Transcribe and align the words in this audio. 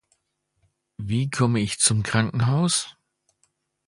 Wie 0.97 1.29
komme 1.29 1.59
ich 1.59 1.77
zum 1.77 2.01
Krankenhaus? 2.01 2.95